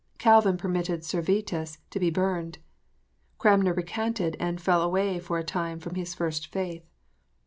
Calvin 0.17 0.57
permitted 0.57 1.05
Servetus 1.05 1.77
to 1.91 1.99
be 1.99 2.09
burned. 2.09 2.57
Cranmer 3.37 3.71
recanted 3.75 4.35
and 4.39 4.59
fell 4.59 4.81
away 4.81 5.19
for 5.19 5.37
a 5.37 5.43
time 5.43 5.79
from 5.79 5.93
his 5.93 6.15
first 6.15 6.47
faith. 6.47 6.89